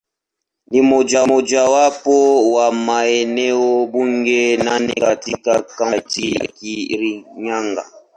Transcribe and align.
Ni 0.71 0.81
mojawapo 1.27 2.15
wa 2.53 2.71
maeneo 2.71 3.85
bunge 3.85 4.57
manne 4.57 4.93
katika 4.93 5.61
Kaunti 5.61 6.31
ya 6.31 6.47
Kirinyaga. 6.47 7.85